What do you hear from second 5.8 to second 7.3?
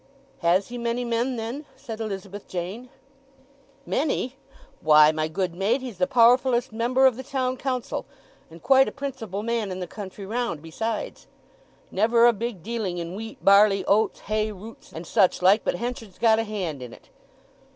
he's the powerfullest member of the